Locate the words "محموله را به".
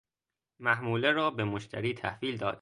0.59-1.43